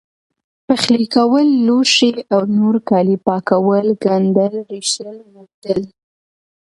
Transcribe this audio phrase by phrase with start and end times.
[0.67, 5.81] پخلی کول لوښي او نور کالي پاکول، ګنډل، رېشل، ووبدل،